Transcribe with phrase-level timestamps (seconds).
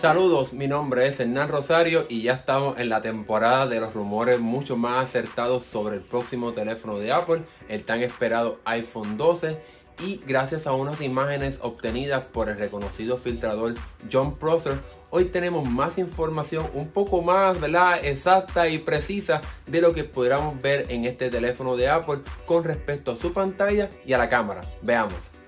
[0.00, 4.40] Saludos, mi nombre es Hernán Rosario y ya estamos en la temporada de los rumores
[4.40, 9.58] mucho más acertados sobre el próximo teléfono de Apple, el tan esperado iPhone 12
[10.02, 13.74] y gracias a unas imágenes obtenidas por el reconocido filtrador
[14.10, 14.78] John Prosser,
[15.10, 18.02] hoy tenemos más información un poco más ¿verdad?
[18.02, 23.10] exacta y precisa de lo que podríamos ver en este teléfono de Apple con respecto
[23.10, 24.62] a su pantalla y a la cámara.
[24.80, 25.39] Veamos.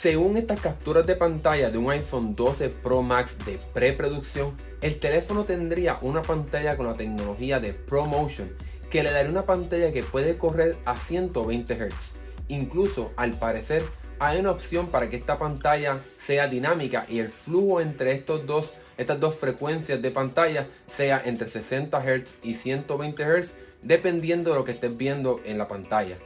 [0.00, 5.44] Según estas capturas de pantalla de un iPhone 12 Pro Max de preproducción, el teléfono
[5.44, 8.48] tendría una pantalla con la tecnología de ProMotion
[8.90, 12.12] que le daría una pantalla que puede correr a 120 Hz.
[12.46, 13.82] Incluso, al parecer,
[14.20, 18.74] hay una opción para que esta pantalla sea dinámica y el flujo entre estos dos,
[18.98, 20.64] estas dos frecuencias de pantalla
[20.96, 25.66] sea entre 60 Hz y 120 Hz, dependiendo de lo que estés viendo en la
[25.66, 26.16] pantalla.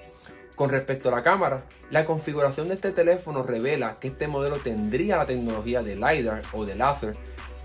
[0.56, 5.16] Con respecto a la cámara, la configuración de este teléfono revela que este modelo tendría
[5.16, 7.16] la tecnología de LiDAR o de láser,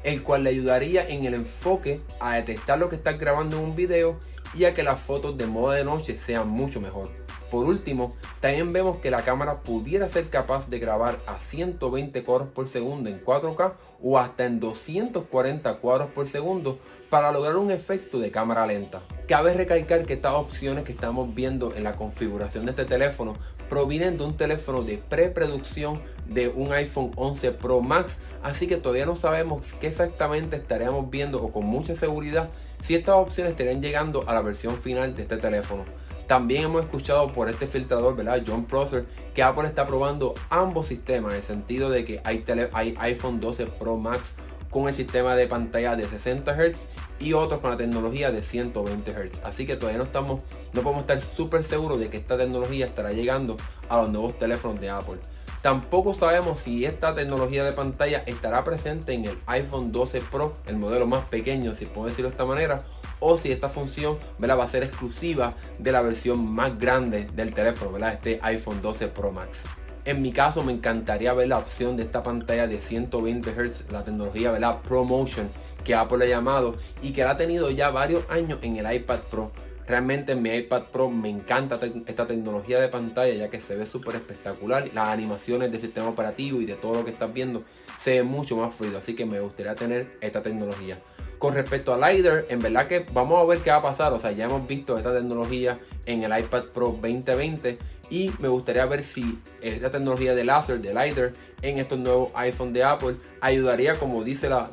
[0.03, 3.75] el cual le ayudaría en el enfoque a detectar lo que estás grabando en un
[3.75, 4.17] video
[4.53, 7.09] y a que las fotos de modo de noche sean mucho mejor.
[7.51, 12.49] Por último, también vemos que la cámara pudiera ser capaz de grabar a 120 cuadros
[12.49, 18.19] por segundo en 4K o hasta en 240 cuadros por segundo para lograr un efecto
[18.19, 19.01] de cámara lenta.
[19.27, 23.35] Cabe recalcar que estas opciones que estamos viendo en la configuración de este teléfono
[23.69, 29.05] provienen de un teléfono de preproducción de un iPhone 11 Pro Max, así que todavía
[29.05, 32.47] no sabemos qué exactamente estaríamos viendo o con mucha seguridad
[32.83, 35.83] si estas opciones estarían llegando a la versión final de este teléfono.
[36.27, 38.41] También hemos escuchado por este filtrador, ¿verdad?
[38.47, 42.95] John Prosser, que Apple está probando ambos sistemas, en el sentido de que hay, hay
[42.97, 44.35] iPhone 12 Pro Max
[44.69, 46.79] con el sistema de pantalla de 60 Hz
[47.19, 49.43] y otros con la tecnología de 120 Hz.
[49.43, 50.41] Así que todavía no estamos,
[50.73, 53.57] no podemos estar súper seguros de que esta tecnología estará llegando
[53.89, 55.17] a los nuevos teléfonos de Apple.
[55.61, 60.77] Tampoco sabemos si esta tecnología de pantalla estará presente en el iPhone 12 Pro, el
[60.77, 62.83] modelo más pequeño, si puedo decirlo de esta manera,
[63.19, 67.91] o si esta función va a ser exclusiva de la versión más grande del teléfono,
[67.91, 68.13] ¿verdad?
[68.13, 69.63] este iPhone 12 Pro Max.
[70.07, 74.05] En mi caso me encantaría ver la opción de esta pantalla de 120 Hz, la
[74.05, 74.77] tecnología ¿verdad?
[74.87, 75.49] ProMotion
[75.83, 79.19] que Apple ha llamado y que la ha tenido ya varios años en el iPad
[79.29, 79.51] Pro.
[79.85, 83.85] Realmente en mi iPad Pro me encanta esta tecnología de pantalla ya que se ve
[83.85, 84.89] súper espectacular.
[84.93, 87.63] Las animaciones del sistema operativo y de todo lo que estás viendo
[87.99, 88.99] se ve mucho más fluido.
[88.99, 90.97] Así que me gustaría tener esta tecnología.
[91.39, 94.13] Con respecto al LiDAR, en verdad que vamos a ver qué va a pasar.
[94.13, 97.77] O sea, ya hemos visto esta tecnología en el iPad Pro 2020
[98.09, 102.73] y me gustaría ver si esta tecnología de láser, de LiDAR, en estos nuevos iPhone
[102.73, 104.69] de Apple ayudaría, como dice la,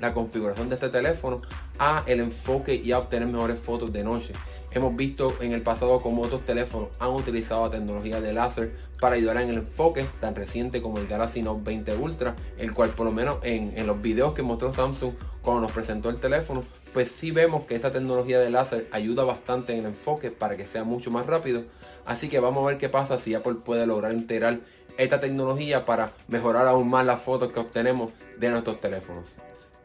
[0.00, 1.42] la configuración de este teléfono,
[1.78, 4.32] a el enfoque y a obtener mejores fotos de noche.
[4.72, 9.16] Hemos visto en el pasado como otros teléfonos han utilizado la tecnología de láser para
[9.16, 13.06] ayudar en el enfoque tan reciente como el Galaxy Note 20 Ultra, el cual por
[13.06, 17.10] lo menos en, en los videos que mostró Samsung cuando nos presentó el teléfono, pues
[17.10, 20.84] sí vemos que esta tecnología de láser ayuda bastante en el enfoque para que sea
[20.84, 21.64] mucho más rápido.
[22.06, 24.60] Así que vamos a ver qué pasa si Apple puede lograr integrar
[24.98, 29.24] esta tecnología para mejorar aún más las fotos que obtenemos de nuestros teléfonos.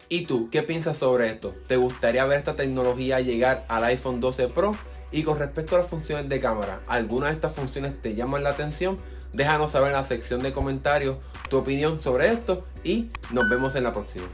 [0.07, 1.53] ¿Y tú qué piensas sobre esto?
[1.67, 4.75] ¿Te gustaría ver esta tecnología llegar al iPhone 12 Pro?
[5.11, 8.51] Y con respecto a las funciones de cámara, ¿alguna de estas funciones te llaman la
[8.51, 8.97] atención?
[9.33, 11.17] Déjanos saber en la sección de comentarios
[11.49, 14.25] tu opinión sobre esto y nos vemos en la próxima.